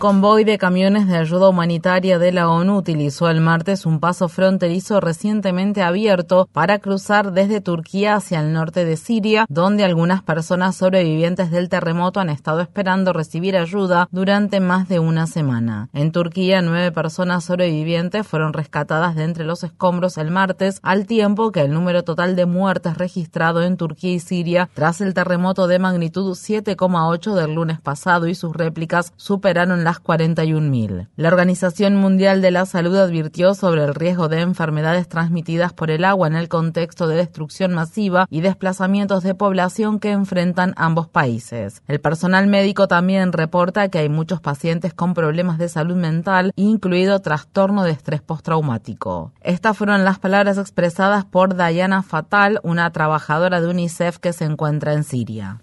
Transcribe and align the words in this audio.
Convoy 0.00 0.44
de 0.44 0.56
camiones 0.56 1.06
de 1.08 1.18
ayuda 1.18 1.50
humanitaria 1.50 2.18
de 2.18 2.32
la 2.32 2.48
ONU 2.48 2.74
utilizó 2.74 3.28
el 3.28 3.42
martes 3.42 3.84
un 3.84 4.00
paso 4.00 4.30
fronterizo 4.30 4.98
recientemente 4.98 5.82
abierto 5.82 6.48
para 6.54 6.78
cruzar 6.78 7.32
desde 7.32 7.60
Turquía 7.60 8.14
hacia 8.14 8.40
el 8.40 8.54
norte 8.54 8.86
de 8.86 8.96
Siria, 8.96 9.44
donde 9.50 9.84
algunas 9.84 10.22
personas 10.22 10.76
sobrevivientes 10.76 11.50
del 11.50 11.68
terremoto 11.68 12.18
han 12.18 12.30
estado 12.30 12.62
esperando 12.62 13.12
recibir 13.12 13.58
ayuda 13.58 14.08
durante 14.10 14.58
más 14.58 14.88
de 14.88 15.00
una 15.00 15.26
semana. 15.26 15.90
En 15.92 16.12
Turquía, 16.12 16.62
nueve 16.62 16.92
personas 16.92 17.44
sobrevivientes 17.44 18.26
fueron 18.26 18.54
rescatadas 18.54 19.16
de 19.16 19.24
entre 19.24 19.44
los 19.44 19.64
escombros 19.64 20.16
el 20.16 20.30
martes, 20.30 20.80
al 20.82 21.06
tiempo 21.06 21.52
que 21.52 21.60
el 21.60 21.74
número 21.74 22.04
total 22.04 22.36
de 22.36 22.46
muertes 22.46 22.96
registrado 22.96 23.62
en 23.62 23.76
Turquía 23.76 24.14
y 24.14 24.20
Siria 24.20 24.70
tras 24.72 25.02
el 25.02 25.12
terremoto 25.12 25.66
de 25.66 25.78
magnitud 25.78 26.30
7,8 26.32 27.34
del 27.34 27.54
lunes 27.54 27.82
pasado 27.82 28.28
y 28.28 28.34
sus 28.34 28.56
réplicas 28.56 29.12
superan 29.16 29.70
las 29.90 30.00
41.000. 30.00 31.08
La 31.16 31.28
Organización 31.28 31.96
Mundial 31.96 32.40
de 32.42 32.52
la 32.52 32.64
Salud 32.64 32.96
advirtió 32.96 33.54
sobre 33.54 33.82
el 33.82 33.92
riesgo 33.92 34.28
de 34.28 34.40
enfermedades 34.40 35.08
transmitidas 35.08 35.72
por 35.72 35.90
el 35.90 36.04
agua 36.04 36.28
en 36.28 36.36
el 36.36 36.48
contexto 36.48 37.08
de 37.08 37.16
destrucción 37.16 37.74
masiva 37.74 38.28
y 38.30 38.40
desplazamientos 38.40 39.24
de 39.24 39.34
población 39.34 39.98
que 39.98 40.12
enfrentan 40.12 40.74
ambos 40.76 41.08
países. 41.08 41.82
El 41.88 42.00
personal 42.00 42.46
médico 42.46 42.86
también 42.86 43.32
reporta 43.32 43.88
que 43.88 43.98
hay 43.98 44.08
muchos 44.08 44.40
pacientes 44.40 44.94
con 44.94 45.12
problemas 45.12 45.58
de 45.58 45.68
salud 45.68 45.96
mental, 45.96 46.52
incluido 46.54 47.18
trastorno 47.18 47.82
de 47.82 47.90
estrés 47.90 48.22
postraumático. 48.22 49.32
Estas 49.40 49.76
fueron 49.76 50.04
las 50.04 50.20
palabras 50.20 50.56
expresadas 50.56 51.24
por 51.24 51.56
Diana 51.56 52.04
Fatal, 52.04 52.60
una 52.62 52.92
trabajadora 52.92 53.60
de 53.60 53.66
UNICEF 53.66 54.18
que 54.18 54.32
se 54.32 54.44
encuentra 54.44 54.92
en 54.92 55.02
Siria. 55.02 55.62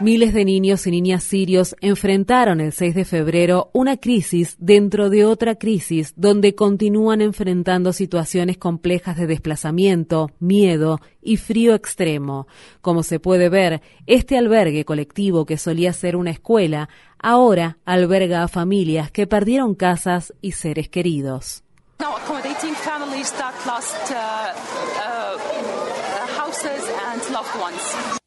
Miles 0.00 0.32
de 0.32 0.44
niños 0.44 0.86
y 0.86 0.92
niñas 0.92 1.24
sirios 1.24 1.74
enfrentaron 1.80 2.60
el 2.60 2.72
6 2.72 2.94
de 2.94 3.04
febrero 3.04 3.68
una 3.72 3.96
crisis 3.96 4.54
dentro 4.60 5.10
de 5.10 5.24
otra 5.24 5.56
crisis 5.56 6.14
donde 6.14 6.54
continúan 6.54 7.20
enfrentando 7.20 7.92
situaciones 7.92 8.58
complejas 8.58 9.16
de 9.16 9.26
desplazamiento, 9.26 10.30
miedo 10.38 11.00
y 11.20 11.36
frío 11.36 11.74
extremo. 11.74 12.46
Como 12.80 13.02
se 13.02 13.18
puede 13.18 13.48
ver, 13.48 13.82
este 14.06 14.38
albergue 14.38 14.84
colectivo 14.84 15.44
que 15.44 15.58
solía 15.58 15.92
ser 15.92 16.14
una 16.14 16.30
escuela 16.30 16.88
ahora 17.18 17.78
alberga 17.84 18.44
a 18.44 18.48
familias 18.48 19.10
que 19.10 19.26
perdieron 19.26 19.74
casas 19.74 20.32
y 20.40 20.52
seres 20.52 20.88
queridos. 20.88 21.64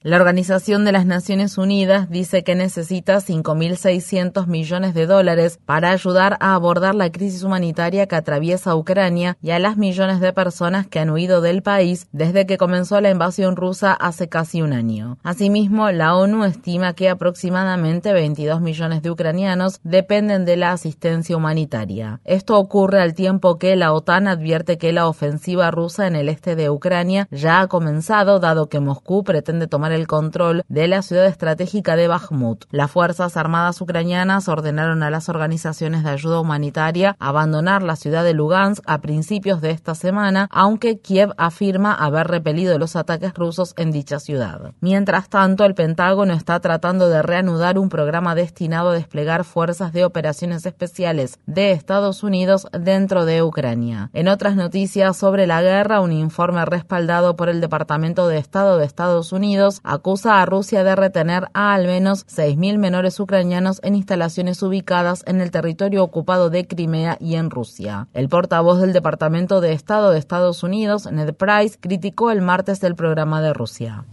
La 0.03 0.17
Organización 0.17 0.83
de 0.83 0.91
las 0.91 1.05
Naciones 1.05 1.59
Unidas 1.59 2.09
dice 2.09 2.43
que 2.43 2.55
necesita 2.55 3.17
5.600 3.17 4.47
millones 4.47 4.95
de 4.95 5.05
dólares 5.05 5.59
para 5.63 5.91
ayudar 5.91 6.37
a 6.39 6.55
abordar 6.55 6.95
la 6.95 7.11
crisis 7.11 7.43
humanitaria 7.43 8.07
que 8.07 8.15
atraviesa 8.15 8.75
Ucrania 8.75 9.37
y 9.43 9.51
a 9.51 9.59
las 9.59 9.77
millones 9.77 10.19
de 10.19 10.33
personas 10.33 10.87
que 10.87 10.97
han 10.97 11.11
huido 11.11 11.41
del 11.41 11.61
país 11.61 12.07
desde 12.13 12.47
que 12.47 12.57
comenzó 12.57 12.99
la 12.99 13.11
invasión 13.11 13.55
rusa 13.55 13.93
hace 13.93 14.27
casi 14.27 14.63
un 14.63 14.73
año. 14.73 15.19
Asimismo, 15.21 15.91
la 15.91 16.15
ONU 16.15 16.45
estima 16.45 16.93
que 16.93 17.07
aproximadamente 17.07 18.11
22 18.11 18.59
millones 18.59 19.03
de 19.03 19.11
ucranianos 19.11 19.81
dependen 19.83 20.45
de 20.45 20.57
la 20.57 20.71
asistencia 20.71 21.37
humanitaria. 21.37 22.21
Esto 22.25 22.57
ocurre 22.57 23.01
al 23.01 23.13
tiempo 23.13 23.59
que 23.59 23.75
la 23.75 23.93
OTAN 23.93 24.27
advierte 24.27 24.79
que 24.79 24.93
la 24.93 25.07
ofensiva 25.07 25.69
rusa 25.69 26.07
en 26.07 26.15
el 26.15 26.27
este 26.27 26.55
de 26.55 26.71
Ucrania 26.71 27.27
ya 27.29 27.61
ha 27.61 27.67
comenzado, 27.67 28.39
dado 28.39 28.67
que 28.67 28.79
Moscú 28.79 29.23
pretende 29.23 29.67
tomar 29.67 29.90
el 29.91 30.07
control 30.07 30.63
de 30.67 30.87
la 30.87 31.01
ciudad 31.01 31.25
estratégica 31.25 31.95
de 31.95 32.07
Bakhmut. 32.07 32.65
Las 32.71 32.91
Fuerzas 32.91 33.37
Armadas 33.37 33.81
ucranianas 33.81 34.47
ordenaron 34.47 35.03
a 35.03 35.09
las 35.09 35.29
organizaciones 35.29 36.03
de 36.03 36.09
ayuda 36.09 36.39
humanitaria 36.39 37.15
abandonar 37.19 37.83
la 37.83 37.95
ciudad 37.95 38.23
de 38.23 38.33
Lugansk 38.33 38.83
a 38.87 39.01
principios 39.01 39.61
de 39.61 39.71
esta 39.71 39.95
semana, 39.95 40.47
aunque 40.51 40.99
Kiev 40.99 41.33
afirma 41.37 41.93
haber 41.93 42.27
repelido 42.27 42.77
los 42.77 42.95
ataques 42.95 43.33
rusos 43.33 43.73
en 43.77 43.91
dicha 43.91 44.19
ciudad. 44.19 44.73
Mientras 44.79 45.29
tanto, 45.29 45.65
el 45.65 45.75
Pentágono 45.75 46.33
está 46.33 46.59
tratando 46.59 47.09
de 47.09 47.21
reanudar 47.21 47.77
un 47.77 47.89
programa 47.89 48.35
destinado 48.35 48.89
a 48.89 48.93
desplegar 48.93 49.43
fuerzas 49.43 49.93
de 49.93 50.05
operaciones 50.05 50.65
especiales 50.65 51.39
de 51.45 51.71
Estados 51.71 52.23
Unidos 52.23 52.67
dentro 52.71 53.25
de 53.25 53.43
Ucrania. 53.43 54.09
En 54.13 54.27
otras 54.27 54.55
noticias 54.55 55.17
sobre 55.17 55.47
la 55.47 55.61
guerra, 55.61 56.01
un 56.01 56.11
informe 56.11 56.63
respaldado 56.65 57.35
por 57.35 57.49
el 57.49 57.61
Departamento 57.61 58.27
de 58.27 58.37
Estado 58.37 58.77
de 58.77 58.85
Estados 58.85 59.31
Unidos 59.31 59.80
acusa 59.83 60.41
a 60.41 60.45
Rusia 60.45 60.83
de 60.83 60.95
retener 60.95 61.47
a 61.53 61.73
al 61.73 61.87
menos 61.87 62.25
6.000 62.27 62.77
menores 62.77 63.19
ucranianos 63.19 63.79
en 63.83 63.95
instalaciones 63.95 64.61
ubicadas 64.61 65.23
en 65.25 65.41
el 65.41 65.51
territorio 65.51 66.03
ocupado 66.03 66.49
de 66.49 66.67
Crimea 66.67 67.17
y 67.19 67.35
en 67.35 67.49
Rusia. 67.49 68.07
El 68.13 68.29
portavoz 68.29 68.79
del 68.79 68.93
Departamento 68.93 69.61
de 69.61 69.73
Estado 69.73 70.11
de 70.11 70.19
Estados 70.19 70.63
Unidos, 70.63 71.11
Ned 71.11 71.33
Price, 71.33 71.77
criticó 71.79 72.31
el 72.31 72.41
martes 72.41 72.81
el 72.87 72.95
programa 72.95 73.41
de 73.41 73.53
Rusia. 73.53 74.05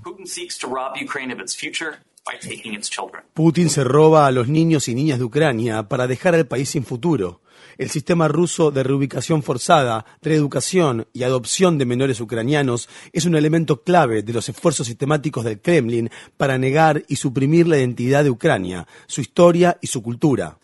Putin 3.35 3.71
se 3.71 3.85
roba 3.85 4.27
a 4.27 4.31
los 4.31 4.49
niños 4.49 4.89
y 4.89 4.95
niñas 4.95 5.19
de 5.19 5.25
Ucrania 5.25 5.89
para 5.89 6.07
dejar 6.07 6.35
al 6.35 6.47
país 6.47 6.69
sin 6.69 6.85
futuro 6.85 7.41
el 7.79 7.91
sistema 7.91 8.29
ruso 8.29 8.71
de 8.71 8.83
reubicación 8.83 9.43
forzada, 9.43 10.05
reeducación 10.21 11.07
y 11.13 11.23
adopción 11.23 11.79
de 11.79 11.87
menores 11.87 12.21
ucranianos 12.21 12.89
es 13.13 13.25
un 13.25 13.37
elemento 13.37 13.83
clave 13.83 14.23
de 14.23 14.33
los 14.33 14.49
esfuerzos 14.49 14.89
sistemáticos 14.89 15.45
del 15.45 15.61
Kremlin 15.61 16.11
para 16.37 16.59
negar 16.59 17.05
y 17.09 17.17
suprimir 17.17 17.67
la 17.67 17.79
identidad 17.79 18.25
de 18.25 18.31
Ucrania, 18.31 18.87
su 19.07 19.21
historia 19.21 19.79
y 19.81 19.87
su 19.87 20.03
cultura. 20.03 20.59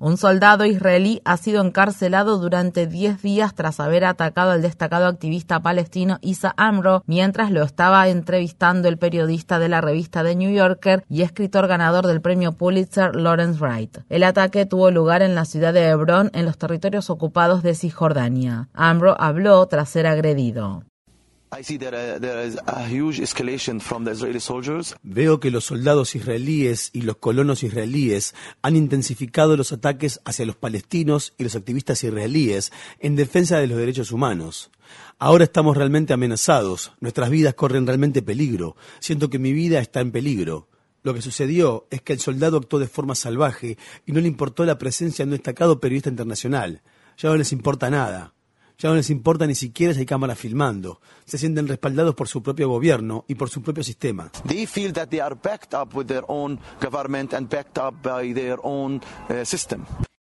Un 0.00 0.16
soldado 0.16 0.64
israelí 0.64 1.20
ha 1.24 1.36
sido 1.36 1.64
encarcelado 1.64 2.38
durante 2.38 2.86
10 2.86 3.20
días 3.20 3.54
tras 3.54 3.80
haber 3.80 4.04
atacado 4.04 4.52
al 4.52 4.62
destacado 4.62 5.06
activista 5.06 5.60
palestino 5.60 6.18
Isa 6.20 6.54
Amro 6.56 7.02
mientras 7.06 7.50
lo 7.50 7.62
estaba 7.62 8.08
entrevistando 8.08 8.88
el 8.88 8.98
periodista 8.98 9.58
de 9.58 9.68
la 9.68 9.80
revista 9.80 10.22
The 10.22 10.36
New 10.36 10.52
Yorker 10.52 11.04
y 11.08 11.22
escritor 11.22 11.66
ganador 11.66 12.06
del 12.06 12.20
premio 12.20 12.52
Pulitzer 12.52 13.16
Lawrence 13.16 13.58
Wright. 13.60 13.98
El 14.08 14.22
ataque 14.22 14.66
tuvo 14.66 14.90
lugar 14.90 15.22
en 15.22 15.34
la 15.34 15.44
ciudad 15.44 15.72
de 15.72 15.86
Hebrón, 15.86 16.30
en 16.32 16.44
los 16.44 16.58
territorios 16.58 17.10
ocupados 17.10 17.62
de 17.62 17.74
Cisjordania. 17.74 18.68
Amro 18.74 19.20
habló 19.20 19.66
tras 19.66 19.88
ser 19.88 20.06
agredido. 20.06 20.84
Veo 25.02 25.40
que 25.40 25.50
los 25.50 25.64
soldados 25.64 26.14
israelíes 26.14 26.90
y 26.92 27.02
los 27.02 27.16
colonos 27.16 27.62
israelíes 27.62 28.34
han 28.62 28.76
intensificado 28.76 29.56
los 29.56 29.72
ataques 29.72 30.20
hacia 30.24 30.46
los 30.46 30.56
palestinos 30.56 31.34
y 31.38 31.44
los 31.44 31.56
activistas 31.56 32.04
israelíes 32.04 32.72
en 32.98 33.16
defensa 33.16 33.58
de 33.58 33.66
los 33.66 33.78
derechos 33.78 34.12
humanos. 34.12 34.70
Ahora 35.18 35.44
estamos 35.44 35.76
realmente 35.76 36.12
amenazados, 36.12 36.92
nuestras 37.00 37.30
vidas 37.30 37.54
corren 37.54 37.86
realmente 37.86 38.22
peligro, 38.22 38.76
siento 39.00 39.30
que 39.30 39.38
mi 39.38 39.52
vida 39.52 39.80
está 39.80 40.00
en 40.00 40.12
peligro. 40.12 40.68
Lo 41.02 41.14
que 41.14 41.22
sucedió 41.22 41.86
es 41.90 42.02
que 42.02 42.12
el 42.12 42.20
soldado 42.20 42.58
actuó 42.58 42.78
de 42.78 42.88
forma 42.88 43.14
salvaje 43.14 43.78
y 44.04 44.12
no 44.12 44.20
le 44.20 44.28
importó 44.28 44.64
la 44.64 44.78
presencia 44.78 45.24
de 45.24 45.28
un 45.28 45.36
destacado 45.36 45.80
periodista 45.80 46.10
internacional. 46.10 46.82
Ya 47.16 47.30
no 47.30 47.36
les 47.36 47.52
importa 47.52 47.88
nada. 47.88 48.34
Ya 48.80 48.90
no 48.90 48.94
les 48.94 49.10
importa 49.10 49.44
ni 49.44 49.56
siquiera 49.56 49.92
si 49.92 50.00
hay 50.00 50.06
cámaras 50.06 50.38
filmando. 50.38 51.00
Se 51.24 51.36
sienten 51.36 51.66
respaldados 51.66 52.14
por 52.14 52.28
su 52.28 52.44
propio 52.44 52.68
gobierno 52.68 53.24
y 53.26 53.34
por 53.34 53.50
su 53.50 53.60
propio 53.60 53.82
sistema. 53.82 54.30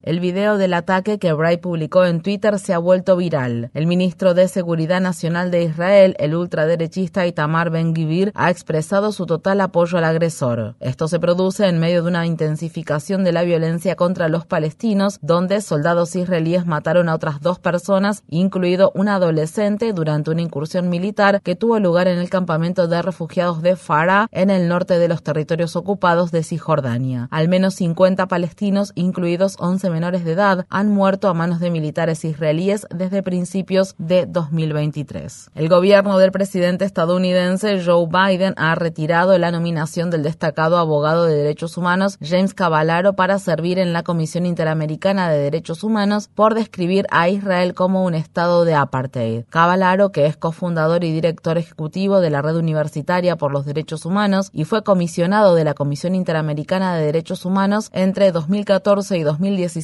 El 0.05 0.21
video 0.21 0.59
del 0.59 0.75
ataque 0.75 1.19
que 1.19 1.33
Bray 1.33 1.57
publicó 1.57 2.05
en 2.05 2.21
Twitter 2.21 2.59
se 2.59 2.75
ha 2.75 2.79
vuelto 2.79 3.17
viral. 3.17 3.71
El 3.73 3.87
ministro 3.87 4.35
de 4.35 4.49
Seguridad 4.49 5.01
Nacional 5.01 5.51
de 5.51 5.63
Israel, 5.63 6.15
el 6.19 6.35
ultraderechista 6.35 7.27
Itamar 7.27 7.71
Ben-Gvir, 7.71 8.31
ha 8.35 8.51
expresado 8.51 9.13
su 9.13 9.25
total 9.25 9.63
apoyo 9.63 9.97
al 9.97 10.05
agresor. 10.05 10.77
Esto 10.79 11.09
se 11.09 11.19
produce 11.19 11.67
en 11.69 11.79
medio 11.79 12.03
de 12.03 12.09
una 12.11 12.27
intensificación 12.27 13.25
de 13.25 13.33
la 13.33 13.45
violencia 13.45 13.97
contra 13.97 14.29
los 14.29 14.45
palestinos, 14.45 15.19
donde 15.23 15.63
soldados 15.63 16.15
israelíes 16.17 16.67
mataron 16.67 17.09
a 17.09 17.15
otras 17.15 17.41
dos 17.41 17.59
personas, 17.59 18.25
incluido 18.29 18.93
un 18.95 19.09
adolescente, 19.09 19.95
durante 19.95 20.31
una 20.31 20.43
incursión 20.43 20.91
militar 20.91 21.41
que 21.41 21.57
tuvo 21.57 21.79
lugar 21.79 22.09
en 22.09 22.19
el 22.19 22.29
campamento 22.29 22.89
de 22.89 23.01
refugiados 23.01 23.63
de 23.63 23.75
Farah, 23.75 24.27
en 24.33 24.51
el 24.51 24.69
norte 24.69 24.99
de 24.99 25.09
los 25.09 25.23
territorios 25.23 25.77
ocupados 25.77 26.31
de 26.31 26.43
Cisjordania. 26.43 27.29
Al 27.31 27.49
menos 27.49 27.77
50 27.77 28.27
palestinos, 28.27 28.93
incluidos 28.97 29.57
11 29.59 29.94
menores 29.95 30.25
de 30.25 30.33
edad, 30.33 30.67
han 30.71 30.89
muerto 30.89 31.29
a 31.29 31.35
manos 31.35 31.61
de 31.61 31.71
militares 31.71 32.25
israelíes 32.25 32.85
desde 32.91 33.23
principios 33.23 33.95
de 33.97 34.27
2023. 34.27 35.53
El 35.55 35.69
gobierno 35.69 36.19
del 36.19 36.33
presidente 36.33 36.85
estadounidense 36.85 37.81
Joe 37.81 38.09
Biden 38.09 38.55
ha 38.57 38.75
retirado 38.75 39.39
la 39.39 39.53
nominación 39.53 40.11
del 40.11 40.25
destacado 40.25 40.79
abogado 40.79 41.27
de 41.27 41.37
derechos 41.37 41.77
humanos 41.77 42.19
James 42.21 42.55
Cavallaro 42.55 43.13
para 43.13 43.39
servir 43.39 43.79
en 43.79 43.93
la 43.93 44.03
Comisión 44.03 44.47
Interamericana 44.47 45.31
de 45.31 45.39
Derechos 45.39 45.85
Humanos 45.85 46.29
por 46.35 46.55
describir 46.55 47.07
a 47.11 47.29
Israel 47.29 47.75
como 47.75 48.05
un 48.05 48.15
estado 48.15 48.65
de 48.65 48.75
apartheid. 48.75 49.45
Cavallaro, 49.49 50.11
que 50.11 50.27
es 50.27 50.37
cofundador 50.37 51.05
y 51.05 51.13
director 51.13 51.57
ejecutivo 51.57 52.21
de 52.21 52.31
la 52.31 52.43
Red 52.43 52.57
Universitaria 52.57 53.37
por 53.37 53.53
los 53.53 53.65
Derechos 53.65 54.05
Humanos 54.05 54.51
y 54.53 54.65
fue 54.65 54.83
comisionado 54.83 55.55
de 55.55 55.63
la 55.63 55.75
Comisión 55.75 56.17
Interamericana 56.17 56.97
de 56.97 57.07
Derechos 57.07 57.45
Humanos 57.45 57.91
entre 57.93 58.33
2014 58.33 59.19
y 59.19 59.23
2017, 59.23 59.84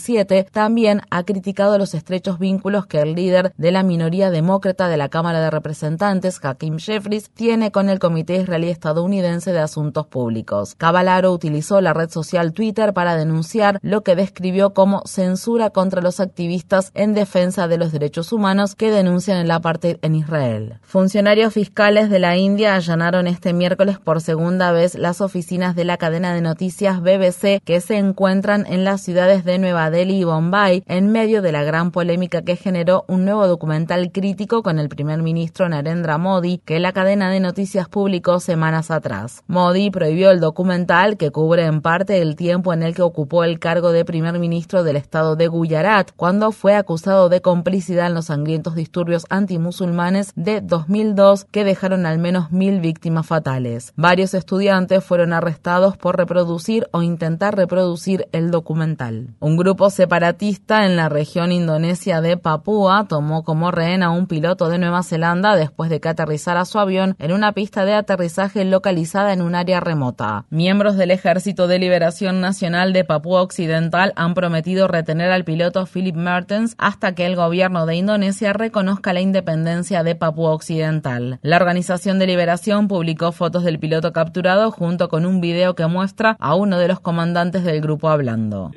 también 0.50 1.02
ha 1.10 1.24
criticado 1.24 1.78
los 1.78 1.94
estrechos 1.94 2.38
vínculos 2.38 2.86
que 2.86 3.00
el 3.00 3.14
líder 3.14 3.52
de 3.56 3.72
la 3.72 3.82
minoría 3.82 4.30
demócrata 4.30 4.88
de 4.88 4.96
la 4.96 5.08
Cámara 5.08 5.40
de 5.40 5.50
Representantes, 5.50 6.40
Hakim 6.42 6.78
Jeffries, 6.78 7.30
tiene 7.30 7.70
con 7.70 7.88
el 7.88 7.98
Comité 7.98 8.36
Israelí 8.36 8.68
Estadounidense 8.68 9.52
de 9.52 9.60
Asuntos 9.60 10.06
Públicos. 10.06 10.74
Cavallaro 10.76 11.32
utilizó 11.32 11.80
la 11.80 11.92
red 11.92 12.10
social 12.10 12.52
Twitter 12.52 12.92
para 12.92 13.16
denunciar 13.16 13.78
lo 13.82 14.02
que 14.02 14.16
describió 14.16 14.72
como 14.74 15.02
censura 15.06 15.70
contra 15.70 16.00
los 16.00 16.20
activistas 16.20 16.90
en 16.94 17.14
defensa 17.14 17.68
de 17.68 17.78
los 17.78 17.92
derechos 17.92 18.32
humanos 18.32 18.74
que 18.74 18.90
denuncian 18.90 19.38
el 19.38 19.50
apartheid 19.50 19.96
en 20.02 20.14
Israel. 20.14 20.78
Funcionarios 20.82 21.54
fiscales 21.54 22.10
de 22.10 22.18
la 22.18 22.36
India 22.36 22.74
allanaron 22.74 23.26
este 23.26 23.52
miércoles 23.52 23.98
por 23.98 24.20
segunda 24.20 24.72
vez 24.72 24.94
las 24.94 25.20
oficinas 25.20 25.74
de 25.76 25.84
la 25.84 25.96
cadena 25.96 26.34
de 26.34 26.40
noticias 26.40 27.00
BBC 27.00 27.62
que 27.64 27.80
se 27.80 27.96
encuentran 27.96 28.66
en 28.66 28.84
las 28.84 29.02
ciudades 29.02 29.44
de 29.44 29.58
Nueva 29.58 29.89
Delhi 29.90 30.20
y 30.20 30.24
Bombay 30.24 30.82
en 30.86 31.12
medio 31.12 31.42
de 31.42 31.52
la 31.52 31.62
gran 31.62 31.90
polémica 31.90 32.42
que 32.42 32.56
generó 32.56 33.04
un 33.08 33.24
nuevo 33.24 33.46
documental 33.46 34.12
crítico 34.12 34.62
con 34.62 34.78
el 34.78 34.88
primer 34.88 35.22
ministro 35.22 35.68
Narendra 35.68 36.18
Modi 36.18 36.58
que 36.58 36.80
la 36.80 36.92
cadena 36.92 37.30
de 37.30 37.40
noticias 37.40 37.88
publicó 37.88 38.40
semanas 38.40 38.90
atrás. 38.90 39.42
Modi 39.46 39.90
prohibió 39.90 40.30
el 40.30 40.40
documental 40.40 41.16
que 41.16 41.30
cubre 41.30 41.66
en 41.66 41.80
parte 41.80 42.22
el 42.22 42.36
tiempo 42.36 42.72
en 42.72 42.82
el 42.82 42.94
que 42.94 43.02
ocupó 43.02 43.44
el 43.44 43.58
cargo 43.58 43.92
de 43.92 44.04
primer 44.04 44.38
ministro 44.38 44.82
del 44.82 44.96
estado 44.96 45.36
de 45.36 45.48
Gujarat 45.48 46.10
cuando 46.16 46.52
fue 46.52 46.74
acusado 46.74 47.28
de 47.28 47.40
complicidad 47.40 48.06
en 48.06 48.14
los 48.14 48.26
sangrientos 48.26 48.74
disturbios 48.74 49.26
antimusulmanes 49.30 50.32
de 50.36 50.60
2002 50.60 51.46
que 51.50 51.64
dejaron 51.64 52.06
al 52.06 52.18
menos 52.18 52.50
mil 52.52 52.80
víctimas 52.80 53.26
fatales. 53.26 53.92
Varios 53.96 54.34
estudiantes 54.34 55.04
fueron 55.04 55.32
arrestados 55.32 55.96
por 55.96 56.16
reproducir 56.16 56.86
o 56.92 57.02
intentar 57.02 57.56
reproducir 57.56 58.28
el 58.32 58.50
documental. 58.50 59.34
Un 59.40 59.56
grupo 59.70 59.88
separatista 59.88 60.84
en 60.84 60.96
la 60.96 61.08
región 61.08 61.52
indonesia 61.52 62.20
de 62.20 62.36
Papúa 62.36 63.06
tomó 63.08 63.44
como 63.44 63.70
rehén 63.70 64.02
a 64.02 64.10
un 64.10 64.26
piloto 64.26 64.68
de 64.68 64.78
Nueva 64.78 65.04
Zelanda 65.04 65.54
después 65.54 65.90
de 65.90 66.00
que 66.00 66.08
aterrizara 66.08 66.64
su 66.64 66.80
avión 66.80 67.14
en 67.20 67.30
una 67.30 67.52
pista 67.52 67.84
de 67.84 67.94
aterrizaje 67.94 68.64
localizada 68.64 69.32
en 69.32 69.42
un 69.42 69.54
área 69.54 69.78
remota. 69.78 70.44
Miembros 70.50 70.96
del 70.96 71.12
Ejército 71.12 71.68
de 71.68 71.78
Liberación 71.78 72.40
Nacional 72.40 72.92
de 72.92 73.04
Papúa 73.04 73.42
Occidental 73.42 74.12
han 74.16 74.34
prometido 74.34 74.88
retener 74.88 75.30
al 75.30 75.44
piloto 75.44 75.86
Philip 75.86 76.16
Mertens 76.16 76.74
hasta 76.76 77.14
que 77.14 77.26
el 77.26 77.36
gobierno 77.36 77.86
de 77.86 77.94
Indonesia 77.94 78.52
reconozca 78.52 79.12
la 79.12 79.20
independencia 79.20 80.02
de 80.02 80.16
Papúa 80.16 80.50
Occidental. 80.50 81.38
La 81.42 81.58
Organización 81.58 82.18
de 82.18 82.26
Liberación 82.26 82.88
publicó 82.88 83.30
fotos 83.30 83.62
del 83.62 83.78
piloto 83.78 84.12
capturado 84.12 84.72
junto 84.72 85.08
con 85.08 85.24
un 85.24 85.40
video 85.40 85.76
que 85.76 85.86
muestra 85.86 86.36
a 86.40 86.56
uno 86.56 86.76
de 86.76 86.88
los 86.88 86.98
comandantes 86.98 87.62
del 87.62 87.80
grupo 87.80 88.08
hablando. 88.08 88.72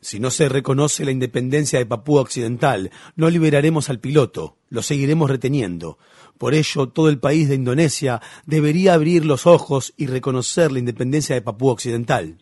Si 0.00 0.20
no 0.20 0.30
se 0.30 0.48
reconoce 0.48 1.04
la 1.04 1.10
independencia 1.10 1.78
de 1.78 1.86
Papúa 1.86 2.22
Occidental, 2.22 2.90
no 3.16 3.30
liberaremos 3.30 3.88
al 3.88 4.00
piloto, 4.00 4.58
lo 4.68 4.82
seguiremos 4.82 5.30
reteniendo. 5.30 5.98
Por 6.40 6.54
ello, 6.54 6.88
todo 6.88 7.10
el 7.10 7.18
país 7.18 7.50
de 7.50 7.54
Indonesia 7.54 8.22
debería 8.46 8.94
abrir 8.94 9.26
los 9.26 9.46
ojos 9.46 9.92
y 9.98 10.06
reconocer 10.06 10.72
la 10.72 10.78
independencia 10.78 11.34
de 11.34 11.42
Papúa 11.42 11.72
Occidental. 11.72 12.38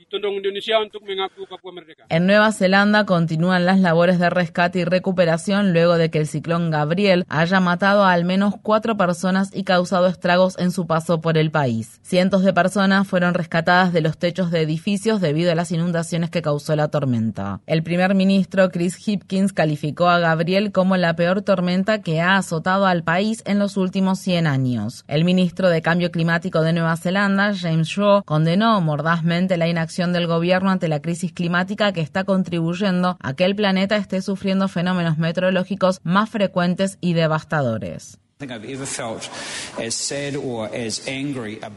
En 2.09 2.27
Nueva 2.29 2.53
Zelanda 2.53 3.07
continúan 3.07 3.67
las 3.67 3.81
labores 3.81 4.21
de 4.21 4.31
rescate 4.31 4.79
y 4.79 4.85
recuperación 4.85 5.73
luego 5.73 5.99
de 5.99 6.13
que 6.13 6.19
el 6.19 6.29
ciclón 6.29 6.71
Gabriel 6.71 7.25
haya 7.29 7.59
matado 7.59 8.05
a 8.05 8.13
al 8.13 8.25
menos 8.25 8.55
cuatro 8.63 8.97
personas 8.97 9.51
y 9.53 9.65
causado 9.65 10.07
estragos 10.07 10.57
en 10.61 10.71
su 10.71 10.87
paso 10.87 11.21
por 11.21 11.37
el 11.37 11.51
país. 11.51 11.99
Cientos 12.05 12.45
de 12.45 12.53
personas 12.53 13.09
fueron 13.09 13.35
rescatadas 13.35 13.93
de 13.93 14.01
los 14.01 14.17
techos 14.17 14.53
de 14.53 14.61
edificios 14.61 15.21
debido 15.21 15.51
a 15.51 15.57
las 15.57 15.73
inundaciones 15.73 16.31
que 16.31 16.41
causó 16.41 16.77
la 16.77 16.87
tormenta. 16.87 17.63
El 17.67 17.83
primer 17.83 18.15
ministro 18.15 18.71
Chris 18.71 18.97
Hipkins 19.09 19.53
calificó 19.53 20.07
a 20.07 20.21
Gabriel 20.21 20.71
como 20.71 20.97
la 20.97 21.17
peor 21.17 21.43
tormenta 21.43 22.01
que 22.01 22.21
ha 22.21 22.37
azotado 22.37 22.87
al 22.87 23.03
país 23.03 23.43
en 23.45 23.59
los 23.59 23.77
últimos 23.77 23.88
100 23.91 24.47
años. 24.47 25.05
El 25.09 25.25
ministro 25.25 25.69
de 25.71 25.83
Cambio 25.83 26.11
Climático 26.11 26.63
de 26.63 26.73
Nueva 26.73 26.97
Zelanda, 26.97 27.55
James 27.55 27.89
Shaw, 27.89 28.23
condenó 28.25 28.81
mordazmente 28.81 29.57
la 29.57 29.69
inacción 29.69 30.13
del 30.13 30.27
gobierno 30.27 30.71
ante 30.71 30.89
la 30.89 31.01
crisis 31.01 31.33
climática 31.33 31.93
que 31.93 32.01
está 32.01 32.25
contribuyendo 32.25 33.17
a 33.21 33.35
que 33.35 33.45
el 33.45 33.57
planeta 33.57 33.97
esté 33.97 34.23
sufriendo 34.23 34.69
fenómenos 34.69 35.19
meteorológicos 35.19 36.01
más 36.05 36.31
frecuentes 36.31 36.99
y 37.01 37.15
devastadores. 37.15 38.19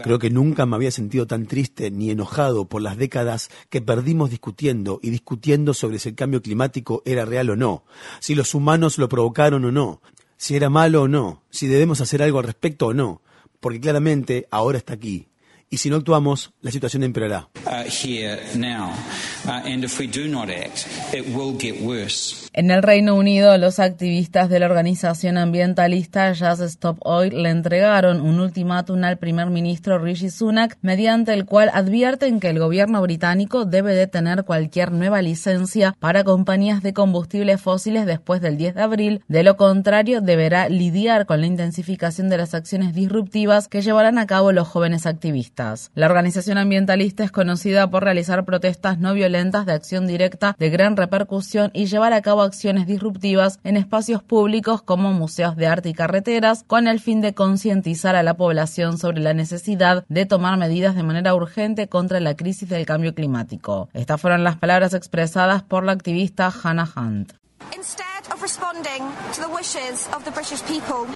Creo 0.03 0.19
que 0.19 0.29
nunca 0.29 0.65
me 0.67 0.75
había 0.75 0.91
sentido 0.91 1.25
tan 1.25 1.47
triste 1.47 1.89
ni 1.89 2.11
enojado 2.11 2.65
por 2.65 2.83
las 2.83 2.97
décadas 2.97 3.49
que 3.71 3.81
perdimos 3.81 4.29
discutiendo 4.29 4.99
y 5.01 5.09
discutiendo 5.09 5.73
sobre 5.73 5.97
si 5.97 6.09
el 6.09 6.15
cambio 6.15 6.43
climático 6.43 7.01
era 7.03 7.25
real 7.25 7.49
o 7.49 7.55
no, 7.55 7.83
si 8.19 8.35
los 8.35 8.53
humanos 8.53 8.99
lo 8.99 9.09
provocaron 9.09 9.65
o 9.65 9.71
no, 9.71 10.01
si 10.41 10.55
era 10.55 10.71
malo 10.71 11.03
o 11.03 11.07
no, 11.07 11.43
si 11.51 11.67
debemos 11.67 12.01
hacer 12.01 12.23
algo 12.23 12.39
al 12.39 12.45
respecto 12.45 12.87
o 12.87 12.93
no, 12.95 13.21
porque 13.59 13.79
claramente 13.79 14.47
ahora 14.49 14.79
está 14.79 14.95
aquí, 14.95 15.27
y 15.73 15.77
si 15.77 15.89
no 15.89 15.95
actuamos, 15.95 16.51
la 16.61 16.69
situación 16.69 17.03
empeorará. 17.03 17.47
En 22.53 22.71
el 22.71 22.83
Reino 22.83 23.15
Unido, 23.15 23.57
los 23.57 23.79
activistas 23.79 24.49
de 24.49 24.59
la 24.59 24.65
organización 24.65 25.37
ambientalista 25.37 26.35
Just 26.35 26.61
Stop 26.61 26.97
Oil 27.05 27.41
le 27.41 27.49
entregaron 27.49 28.19
un 28.19 28.41
ultimátum 28.41 29.01
al 29.05 29.17
primer 29.17 29.49
ministro 29.49 29.97
Rishi 29.97 30.29
Sunak, 30.29 30.77
mediante 30.81 31.33
el 31.33 31.45
cual 31.45 31.71
advierten 31.73 32.41
que 32.41 32.49
el 32.49 32.59
gobierno 32.59 33.01
británico 33.01 33.63
debe 33.63 33.95
detener 33.95 34.43
cualquier 34.43 34.91
nueva 34.91 35.21
licencia 35.21 35.95
para 35.99 36.25
compañías 36.25 36.83
de 36.83 36.91
combustibles 36.93 37.61
fósiles 37.61 38.05
después 38.05 38.41
del 38.41 38.57
10 38.57 38.75
de 38.75 38.81
abril. 38.81 39.23
De 39.29 39.43
lo 39.43 39.55
contrario, 39.55 40.19
deberá 40.19 40.67
lidiar 40.67 41.25
con 41.25 41.39
la 41.39 41.47
intensificación 41.47 42.27
de 42.27 42.37
las 42.37 42.53
acciones 42.53 42.93
disruptivas 42.93 43.69
que 43.69 43.81
llevarán 43.81 44.17
a 44.17 44.27
cabo 44.27 44.51
los 44.51 44.67
jóvenes 44.67 45.05
activistas. 45.05 45.60
La 45.93 46.05
organización 46.07 46.57
ambientalista 46.57 47.23
es 47.23 47.31
conocida 47.31 47.89
por 47.89 48.03
realizar 48.03 48.45
protestas 48.45 48.99
no 48.99 49.13
violentas 49.13 49.65
de 49.65 49.73
acción 49.73 50.07
directa 50.07 50.55
de 50.57 50.69
gran 50.69 50.97
repercusión 50.97 51.71
y 51.73 51.85
llevar 51.85 52.13
a 52.13 52.21
cabo 52.21 52.41
acciones 52.41 52.87
disruptivas 52.87 53.59
en 53.63 53.77
espacios 53.77 54.23
públicos 54.23 54.81
como 54.81 55.13
museos 55.13 55.55
de 55.55 55.67
arte 55.67 55.89
y 55.89 55.93
carreteras, 55.93 56.63
con 56.67 56.87
el 56.87 56.99
fin 56.99 57.21
de 57.21 57.33
concientizar 57.33 58.15
a 58.15 58.23
la 58.23 58.35
población 58.35 58.97
sobre 58.97 59.21
la 59.21 59.33
necesidad 59.33 60.05
de 60.09 60.25
tomar 60.25 60.57
medidas 60.57 60.95
de 60.95 61.03
manera 61.03 61.35
urgente 61.35 61.87
contra 61.87 62.19
la 62.19 62.35
crisis 62.35 62.69
del 62.69 62.85
cambio 62.85 63.13
climático. 63.13 63.89
Estas 63.93 64.19
fueron 64.19 64.43
las 64.43 64.57
palabras 64.57 64.93
expresadas 64.93 65.63
por 65.63 65.83
la 65.83 65.91
activista 65.91 66.51
Hannah 66.63 66.89
Hunt. 66.95 67.40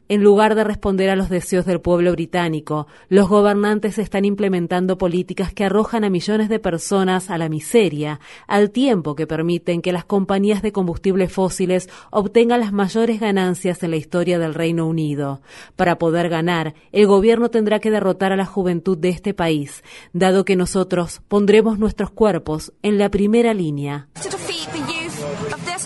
En 0.07 0.23
lugar 0.23 0.55
de 0.55 0.63
responder 0.63 1.09
a 1.09 1.15
los 1.15 1.29
deseos 1.29 1.65
del 1.65 1.81
pueblo 1.81 2.11
británico, 2.13 2.87
los 3.09 3.27
gobernantes 3.27 3.97
están 3.97 4.25
implementando 4.25 4.97
políticas 4.97 5.53
que 5.53 5.65
arrojan 5.65 6.03
a 6.03 6.09
millones 6.09 6.47
de 6.47 6.59
personas 6.59 7.29
a 7.29 7.37
la 7.37 7.49
miseria, 7.49 8.19
al 8.47 8.71
tiempo 8.71 9.15
que 9.15 9.27
permiten 9.27 9.81
que 9.81 9.91
las 9.91 10.05
compañías 10.05 10.61
de 10.61 10.71
combustibles 10.71 11.31
fósiles 11.31 11.89
obtengan 12.09 12.61
las 12.61 12.71
mayores 12.71 13.19
ganancias 13.19 13.83
en 13.83 13.91
la 13.91 13.97
historia 13.97 14.39
del 14.39 14.53
Reino 14.53 14.87
Unido. 14.87 15.41
Para 15.75 15.97
poder 15.97 16.29
ganar, 16.29 16.73
el 16.91 17.05
gobierno 17.07 17.49
tendrá 17.49 17.79
que 17.79 17.91
derrotar 17.91 18.31
a 18.31 18.37
la 18.37 18.45
juventud 18.45 18.97
de 18.97 19.09
este 19.09 19.33
país, 19.33 19.83
dado 20.13 20.45
que 20.45 20.55
nosotros 20.55 21.21
pondremos 21.27 21.79
nuestros 21.79 22.11
cuerpos 22.11 22.71
en 22.81 22.97
la 22.97 23.09
primera 23.09 23.53
línea. 23.53 24.07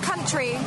country. 0.02 0.58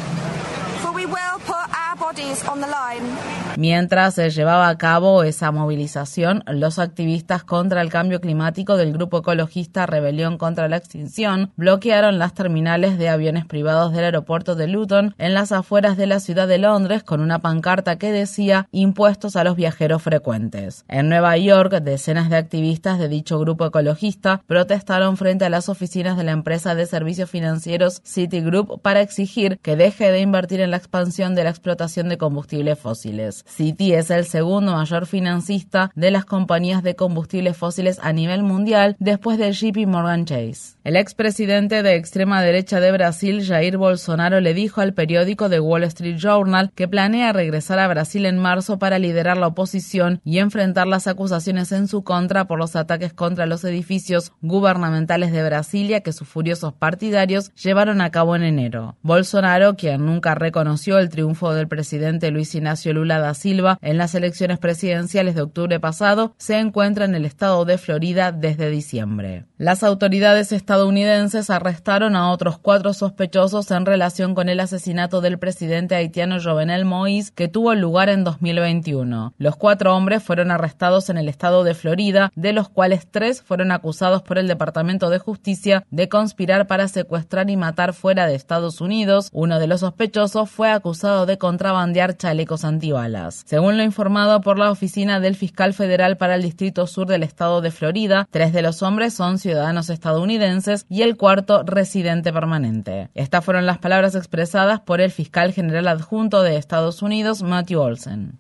Mientras 3.57 4.15
se 4.15 4.31
llevaba 4.31 4.69
a 4.69 4.79
cabo 4.79 5.23
esa 5.23 5.51
movilización, 5.51 6.43
los 6.47 6.79
activistas 6.79 7.45
contra 7.45 7.81
el 7.81 7.91
cambio 7.91 8.21
climático 8.21 8.77
del 8.77 8.93
grupo 8.93 9.19
ecologista 9.19 9.87
Rebelión 9.87 10.39
contra 10.39 10.69
la 10.69 10.77
Extinción 10.77 11.53
bloquearon 11.57 12.19
las 12.19 12.35
terminales 12.35 12.99
de 12.99 13.09
aviones 13.09 13.45
privados 13.45 13.93
del 13.93 14.05
aeropuerto 14.05 14.55
de 14.55 14.69
Luton 14.69 15.15
en 15.19 15.35
las 15.35 15.53
afueras 15.53 15.97
de 15.97 16.07
la 16.07 16.21
ciudad 16.21 16.49
de 16.49 16.59
Londres 16.59 17.03
con 17.03 17.21
una 17.21 17.41
pancarta 17.41 17.97
que 17.97 18.13
decía 18.13 18.69
impuestos 18.73 19.37
a 19.37 19.45
los 19.45 19.57
viajeros 19.57 20.03
frecuentes. 20.03 20.85
En 20.89 21.09
Nueva 21.09 21.37
York, 21.37 21.73
decenas 21.83 22.31
de 22.31 22.37
activistas 22.37 22.99
de 22.99 23.09
dicho 23.09 23.39
grupo 23.39 23.67
ecologista 23.67 24.43
protestaron 24.47 25.17
frente 25.17 25.45
a 25.45 25.51
las 25.51 25.69
oficinas 25.69 26.17
de 26.17 26.25
la 26.25 26.33
empresa 26.33 26.75
de 26.75 26.87
servicios 26.87 27.31
financieros 27.31 28.01
Citigroup 28.05 28.81
para 28.81 29.01
exigir 29.01 29.59
que 29.63 29.77
deje 29.77 30.11
de 30.11 30.21
invertir 30.21 30.61
en 30.61 30.71
la 30.71 30.77
expansión 30.77 31.35
de 31.35 31.45
la 31.45 31.51
explotación 31.51 32.02
de 32.09 32.19
combustibles 32.19 32.79
fósiles. 32.79 33.45
Citi 33.49 33.93
es 33.93 34.11
el 34.11 34.25
segundo 34.25 34.73
mayor 34.73 35.07
financista 35.07 35.91
de 35.95 36.11
las 36.11 36.25
compañías 36.25 36.83
de 36.83 36.97
combustibles 36.97 37.57
fósiles 37.57 37.99
a 38.03 38.13
nivel 38.13 38.43
mundial 38.43 38.97
después 38.99 39.39
de 39.39 39.53
JP 39.53 39.87
Morgan 39.87 40.25
Chase. 40.25 40.77
El 40.85 40.97
expresidente 40.97 41.83
de 41.83 41.95
extrema 41.95 42.43
derecha 42.43 42.81
de 42.81 42.93
Brasil, 42.93 43.45
Jair 43.45 43.77
Bolsonaro, 43.77 44.41
le 44.41 44.55
dijo 44.55 44.81
al 44.81 44.95
periódico 44.95 45.49
The 45.49 45.61
Wall 45.61 45.85
Street 45.85 46.17
Journal 46.19 46.73
que 46.75 46.89
planea 46.89 47.33
regresar 47.33 47.79
a 47.79 47.89
Brasil 47.89 48.27
en 48.27 48.39
marzo 48.39 48.79
para 48.79 48.99
liderar 48.99 49.37
la 49.37 49.49
oposición 49.49 50.21
y 50.25 50.39
enfrentar 50.39 50.87
las 50.87 51.07
acusaciones 51.07 51.73
en 51.73 51.89
su 51.89 52.03
contra 52.03 52.47
por 52.47 52.59
los 52.59 52.77
ataques 52.77 53.13
contra 53.13 53.47
los 53.47 53.65
edificios 53.65 54.33
gubernamentales 54.43 55.33
de 55.33 55.45
Brasilia 55.45 56.01
que 56.01 56.13
sus 56.13 56.29
furiosos 56.29 56.73
partidarios 56.73 57.55
llevaron 57.55 58.01
a 58.01 58.11
cabo 58.11 58.35
en 58.37 58.43
enero. 58.43 58.97
Bolsonaro, 59.03 59.77
quien 59.77 60.05
nunca 60.05 60.35
reconoció 60.35 60.99
el 60.99 61.09
triunfo 61.09 61.55
del 61.55 61.69
presidente 61.69 61.92
presidente 61.93 62.31
Luis 62.31 62.55
Ignacio 62.55 62.95
Lula 62.95 63.19
da 63.19 63.35
Silva 63.35 63.79
en 63.83 63.99
las 63.99 64.15
elecciones 64.15 64.59
presidenciales 64.59 65.35
de 65.35 65.43
octubre 65.43 65.79
pasado, 65.79 66.33
se 66.39 66.59
encuentra 66.59 67.05
en 67.05 67.15
el 67.15 67.27
estado 67.27 67.67
de 67.67 67.77
Florida 67.77 68.33
desde 68.33 68.71
diciembre. 68.71 69.45
Las 69.59 69.83
autoridades 69.83 70.53
estadounidenses 70.53 71.51
arrestaron 71.51 72.17
a 72.17 72.31
otros 72.31 72.59
cuatro 72.59 72.95
sospechosos 72.95 73.71
en 73.71 73.85
relación 73.85 74.35
con 74.35 74.49
el 74.49 74.61
asesinato 74.61 75.21
del 75.21 75.39
presidente 75.39 75.95
haitiano 75.95 76.39
Jovenel 76.43 76.87
Moïse 76.87 77.31
que 77.31 77.49
tuvo 77.49 77.75
lugar 77.75 78.09
en 78.09 78.25
2021. 78.25 79.35
Los 79.37 79.57
cuatro 79.57 79.95
hombres 79.95 80.23
fueron 80.23 80.51
arrestados 80.51 81.11
en 81.11 81.19
el 81.19 81.29
estado 81.29 81.63
de 81.63 81.75
Florida, 81.75 82.33
de 82.35 82.55
los 82.55 82.71
cuales 82.71 83.07
tres 83.11 83.43
fueron 83.43 83.71
acusados 83.71 84.23
por 84.23 84.39
el 84.39 84.49
Departamento 84.49 85.11
de 85.11 85.19
Justicia 85.19 85.85
de 85.91 86.09
conspirar 86.09 86.67
para 86.67 86.89
secuestrar 86.89 87.51
y 87.51 87.59
matar 87.59 87.93
fuera 87.93 88.27
de 88.27 88.35
Estados 88.35 88.81
Unidos. 88.81 89.29
Uno 89.35 89.59
de 89.59 89.67
los 89.67 89.81
sospechosos 89.81 90.49
fue 90.49 90.71
acusado 90.71 91.27
de 91.27 91.37
contrabando 91.37 91.82
chalecos 92.17 92.65
antibalas. 92.65 93.43
Según 93.47 93.77
lo 93.77 93.83
informado 93.83 94.41
por 94.41 94.59
la 94.59 94.71
oficina 94.71 95.21
del 95.21 95.35
fiscal 95.35 95.75
federal 95.75 96.17
para 96.17 96.37
el 96.37 96.43
Distrito 96.43 96.87
Sur 96.87 97.07
del 97.09 97.23
estado 97.23 97.61
de 97.61 97.71
Florida, 97.71 98.29
tres 98.31 98.53
de 98.53 98.63
los 98.63 98.83
hombres 98.83 99.15
son 99.15 99.39
ciudadanos 99.39 99.91
estadounidenses 99.91 100.87
y 100.89 101.03
el 101.03 101.17
cuarto 101.17 101.63
residente 101.65 102.33
permanente. 102.33 103.09
Estas 103.15 103.45
fueron 103.45 103.67
las 103.67 103.79
palabras 103.79 104.15
expresadas 104.15 104.81
por 104.81 105.01
el 105.01 105.11
fiscal 105.11 105.53
general 105.53 105.89
adjunto 105.89 106.43
de 106.43 106.57
Estados 106.57 107.03
Unidos, 107.03 107.43
Matthew 107.43 107.81
Olsen. 107.81 108.39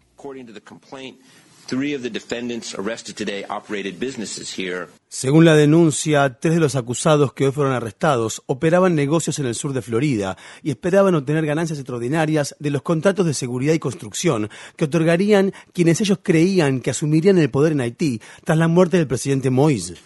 Según 5.15 5.45
la 5.45 5.55
denuncia, 5.55 6.39
tres 6.41 6.55
de 6.55 6.61
los 6.61 6.75
acusados 6.75 7.35
que 7.35 7.45
hoy 7.45 7.53
fueron 7.53 7.75
arrestados 7.75 8.43
operaban 8.47 8.95
negocios 8.95 9.39
en 9.39 9.45
el 9.45 9.55
sur 9.55 9.75
de 9.75 9.83
Florida 9.83 10.39
y 10.63 10.71
esperaban 10.71 11.15
obtener 11.15 11.45
ganancias 11.45 11.79
extraordinarias 11.79 12.57
de 12.59 12.71
los 12.71 12.81
contratos 12.81 13.27
de 13.27 13.35
seguridad 13.35 13.75
y 13.75 13.79
construcción 13.79 14.49
que 14.75 14.87
otorgarían 14.87 15.53
quienes 15.75 16.01
ellos 16.01 16.21
creían 16.23 16.81
que 16.81 16.93
asumirían 16.93 17.37
el 17.37 17.51
poder 17.51 17.73
en 17.73 17.83
Haití 17.83 18.23
tras 18.43 18.57
la 18.57 18.69
muerte 18.69 18.97
del 18.97 19.07
presidente 19.07 19.51
Moïse. 19.51 19.99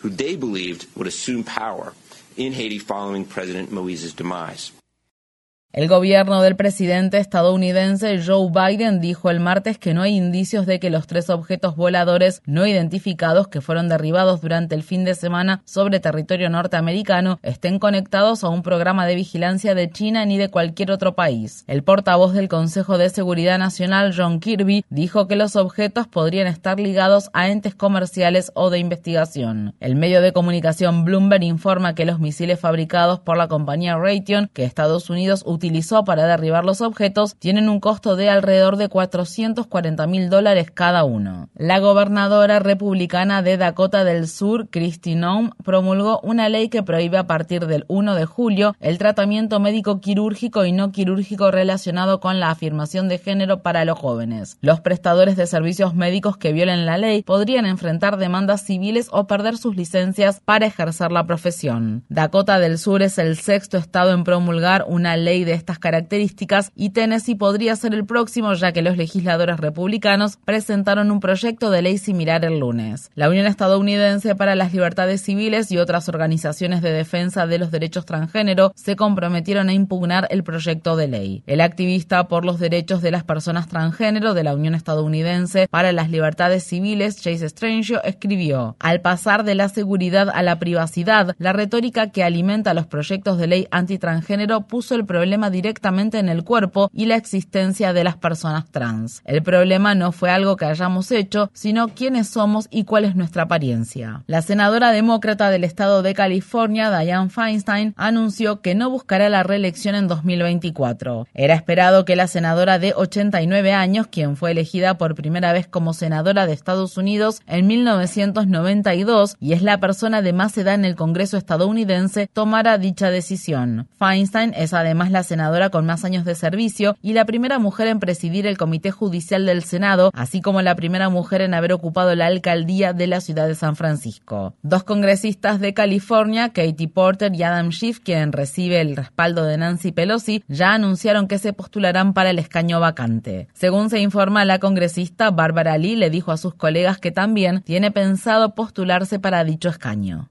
El 5.76 5.88
gobierno 5.88 6.40
del 6.40 6.56
presidente 6.56 7.18
estadounidense 7.18 8.18
Joe 8.24 8.48
Biden 8.50 8.98
dijo 8.98 9.28
el 9.28 9.40
martes 9.40 9.76
que 9.76 9.92
no 9.92 10.00
hay 10.00 10.16
indicios 10.16 10.64
de 10.64 10.80
que 10.80 10.88
los 10.88 11.06
tres 11.06 11.28
objetos 11.28 11.76
voladores 11.76 12.40
no 12.46 12.66
identificados 12.66 13.48
que 13.48 13.60
fueron 13.60 13.86
derribados 13.90 14.40
durante 14.40 14.74
el 14.74 14.82
fin 14.82 15.04
de 15.04 15.14
semana 15.14 15.60
sobre 15.66 16.00
territorio 16.00 16.48
norteamericano 16.48 17.38
estén 17.42 17.78
conectados 17.78 18.42
a 18.42 18.48
un 18.48 18.62
programa 18.62 19.06
de 19.06 19.16
vigilancia 19.16 19.74
de 19.74 19.90
China 19.90 20.24
ni 20.24 20.38
de 20.38 20.48
cualquier 20.48 20.90
otro 20.90 21.14
país. 21.14 21.62
El 21.66 21.82
portavoz 21.82 22.32
del 22.32 22.48
Consejo 22.48 22.96
de 22.96 23.10
Seguridad 23.10 23.58
Nacional, 23.58 24.14
John 24.16 24.40
Kirby, 24.40 24.82
dijo 24.88 25.28
que 25.28 25.36
los 25.36 25.56
objetos 25.56 26.06
podrían 26.06 26.46
estar 26.46 26.80
ligados 26.80 27.28
a 27.34 27.50
entes 27.50 27.74
comerciales 27.74 28.50
o 28.54 28.70
de 28.70 28.78
investigación. 28.78 29.74
El 29.80 29.94
medio 29.94 30.22
de 30.22 30.32
comunicación 30.32 31.04
Bloomberg 31.04 31.42
informa 31.42 31.94
que 31.94 32.06
los 32.06 32.18
misiles 32.18 32.58
fabricados 32.58 33.20
por 33.20 33.36
la 33.36 33.48
compañía 33.48 33.98
Raytheon 33.98 34.48
que 34.54 34.64
Estados 34.64 35.10
Unidos 35.10 35.42
utiliza 35.44 35.65
utilizó 35.66 36.04
para 36.04 36.28
derribar 36.28 36.64
los 36.64 36.80
objetos 36.80 37.34
tienen 37.40 37.68
un 37.68 37.80
costo 37.80 38.14
de 38.14 38.30
alrededor 38.30 38.76
de 38.76 38.88
440 38.88 40.06
mil 40.06 40.30
dólares 40.30 40.70
cada 40.72 41.02
uno. 41.02 41.48
La 41.56 41.80
gobernadora 41.80 42.60
republicana 42.60 43.42
de 43.42 43.56
Dakota 43.56 44.04
del 44.04 44.28
Sur, 44.28 44.68
Kristi 44.68 45.16
Noem, 45.16 45.50
promulgó 45.64 46.20
una 46.22 46.48
ley 46.48 46.68
que 46.68 46.84
prohíbe 46.84 47.18
a 47.18 47.26
partir 47.26 47.66
del 47.66 47.84
1 47.88 48.14
de 48.14 48.26
julio 48.26 48.76
el 48.78 48.98
tratamiento 48.98 49.58
médico 49.58 50.00
quirúrgico 50.00 50.64
y 50.64 50.70
no 50.70 50.92
quirúrgico 50.92 51.50
relacionado 51.50 52.20
con 52.20 52.38
la 52.38 52.50
afirmación 52.50 53.08
de 53.08 53.18
género 53.18 53.62
para 53.62 53.84
los 53.84 53.98
jóvenes. 53.98 54.58
Los 54.60 54.80
prestadores 54.80 55.34
de 55.34 55.48
servicios 55.48 55.96
médicos 55.96 56.36
que 56.36 56.52
violen 56.52 56.86
la 56.86 56.96
ley 56.96 57.24
podrían 57.24 57.66
enfrentar 57.66 58.18
demandas 58.18 58.62
civiles 58.62 59.08
o 59.10 59.26
perder 59.26 59.56
sus 59.56 59.74
licencias 59.74 60.40
para 60.44 60.66
ejercer 60.66 61.10
la 61.10 61.26
profesión. 61.26 62.04
Dakota 62.08 62.60
del 62.60 62.78
Sur 62.78 63.02
es 63.02 63.18
el 63.18 63.36
sexto 63.36 63.78
estado 63.78 64.12
en 64.12 64.22
promulgar 64.22 64.84
una 64.86 65.16
ley 65.16 65.42
de 65.42 65.55
estas 65.56 65.78
características 65.78 66.70
y 66.76 66.90
Tennessee 66.90 67.34
podría 67.34 67.74
ser 67.76 67.94
el 67.94 68.06
próximo 68.06 68.54
ya 68.54 68.72
que 68.72 68.82
los 68.82 68.96
legisladores 68.96 69.58
republicanos 69.58 70.38
presentaron 70.44 71.10
un 71.10 71.20
proyecto 71.20 71.70
de 71.70 71.82
ley 71.82 71.98
similar 71.98 72.44
el 72.44 72.60
lunes. 72.60 73.10
La 73.14 73.28
Unión 73.28 73.46
Estadounidense 73.46 74.34
para 74.34 74.54
las 74.54 74.72
Libertades 74.72 75.22
Civiles 75.22 75.70
y 75.72 75.78
otras 75.78 76.08
organizaciones 76.08 76.82
de 76.82 76.92
defensa 76.92 77.46
de 77.46 77.58
los 77.58 77.70
derechos 77.70 78.06
transgénero 78.06 78.72
se 78.74 78.96
comprometieron 78.96 79.68
a 79.68 79.72
impugnar 79.72 80.26
el 80.30 80.44
proyecto 80.44 80.96
de 80.96 81.08
ley. 81.08 81.42
El 81.46 81.60
activista 81.60 82.28
por 82.28 82.44
los 82.44 82.58
derechos 82.58 83.02
de 83.02 83.10
las 83.10 83.24
personas 83.24 83.68
transgénero 83.68 84.34
de 84.34 84.44
la 84.44 84.54
Unión 84.54 84.74
Estadounidense 84.74 85.68
para 85.70 85.92
las 85.92 86.10
Libertades 86.10 86.64
Civiles, 86.64 87.20
Chase 87.20 87.48
Strangio, 87.48 88.02
escribió, 88.04 88.76
al 88.78 89.00
pasar 89.00 89.44
de 89.44 89.54
la 89.54 89.68
seguridad 89.68 90.28
a 90.32 90.42
la 90.42 90.58
privacidad, 90.58 91.34
la 91.38 91.52
retórica 91.52 92.10
que 92.10 92.24
alimenta 92.24 92.74
los 92.74 92.86
proyectos 92.86 93.38
de 93.38 93.46
ley 93.46 93.68
antitransgénero 93.70 94.62
puso 94.62 94.94
el 94.94 95.06
problema 95.06 95.35
directamente 95.36 96.18
en 96.18 96.28
el 96.28 96.44
cuerpo 96.44 96.90
y 96.92 97.06
la 97.06 97.16
existencia 97.16 97.92
de 97.92 98.04
las 98.04 98.16
personas 98.16 98.70
trans. 98.70 99.22
El 99.24 99.42
problema 99.42 99.94
no 99.94 100.12
fue 100.12 100.30
algo 100.30 100.56
que 100.56 100.64
hayamos 100.64 101.10
hecho, 101.12 101.50
sino 101.52 101.88
quiénes 101.88 102.28
somos 102.28 102.68
y 102.70 102.84
cuál 102.84 103.04
es 103.04 103.16
nuestra 103.16 103.44
apariencia. 103.44 104.22
La 104.26 104.42
senadora 104.42 104.90
demócrata 104.92 105.50
del 105.50 105.64
estado 105.64 106.02
de 106.02 106.14
California, 106.14 106.96
Dianne 106.96 107.30
Feinstein, 107.30 107.94
anunció 107.96 108.60
que 108.60 108.74
no 108.74 108.90
buscará 108.90 109.28
la 109.28 109.42
reelección 109.42 109.94
en 109.94 110.08
2024. 110.08 111.26
Era 111.34 111.54
esperado 111.54 112.04
que 112.04 112.16
la 112.16 112.26
senadora 112.26 112.78
de 112.78 112.94
89 112.94 113.72
años, 113.72 114.06
quien 114.08 114.36
fue 114.36 114.52
elegida 114.52 114.98
por 114.98 115.14
primera 115.14 115.52
vez 115.52 115.66
como 115.66 115.92
senadora 115.92 116.46
de 116.46 116.52
Estados 116.52 116.96
Unidos 116.96 117.42
en 117.46 117.66
1992 117.66 119.36
y 119.40 119.52
es 119.52 119.62
la 119.62 119.78
persona 119.78 120.22
de 120.22 120.32
más 120.32 120.56
edad 120.58 120.74
en 120.74 120.84
el 120.84 120.96
Congreso 120.96 121.36
estadounidense, 121.36 122.28
tomara 122.32 122.78
dicha 122.78 123.10
decisión. 123.10 123.88
Feinstein 123.98 124.52
es 124.54 124.72
además 124.72 125.10
la 125.10 125.22
senadora 125.26 125.68
con 125.68 125.84
más 125.84 126.04
años 126.06 126.24
de 126.24 126.34
servicio 126.34 126.96
y 127.02 127.12
la 127.12 127.26
primera 127.26 127.58
mujer 127.58 127.88
en 127.88 128.00
presidir 128.00 128.46
el 128.46 128.56
Comité 128.56 128.90
Judicial 128.90 129.44
del 129.44 129.62
Senado, 129.62 130.10
así 130.14 130.40
como 130.40 130.62
la 130.62 130.74
primera 130.74 131.10
mujer 131.10 131.42
en 131.42 131.52
haber 131.52 131.74
ocupado 131.74 132.14
la 132.14 132.26
alcaldía 132.26 132.94
de 132.94 133.06
la 133.06 133.20
ciudad 133.20 133.46
de 133.46 133.54
San 133.54 133.76
Francisco. 133.76 134.54
Dos 134.62 134.84
congresistas 134.84 135.60
de 135.60 135.74
California, 135.74 136.50
Katie 136.50 136.88
Porter 136.88 137.34
y 137.34 137.42
Adam 137.42 137.70
Schiff, 137.70 138.00
quien 138.00 138.32
recibe 138.32 138.80
el 138.80 138.96
respaldo 138.96 139.44
de 139.44 139.58
Nancy 139.58 139.92
Pelosi, 139.92 140.44
ya 140.48 140.72
anunciaron 140.72 141.28
que 141.28 141.38
se 141.38 141.52
postularán 141.52 142.14
para 142.14 142.30
el 142.30 142.38
escaño 142.38 142.80
vacante. 142.80 143.48
Según 143.52 143.90
se 143.90 144.00
informa, 144.00 144.44
la 144.44 144.58
congresista 144.58 145.30
Barbara 145.30 145.76
Lee 145.76 145.96
le 145.96 146.10
dijo 146.10 146.32
a 146.32 146.36
sus 146.36 146.54
colegas 146.54 146.98
que 146.98 147.10
también 147.10 147.62
tiene 147.62 147.90
pensado 147.90 148.54
postularse 148.54 149.18
para 149.18 149.44
dicho 149.44 149.68
escaño. 149.68 150.30